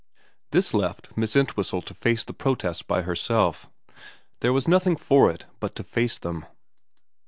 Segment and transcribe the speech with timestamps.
[0.49, 3.69] This left Miss Entwhistle to face the protests by herself.
[4.39, 6.47] There was nothing for it but to face them.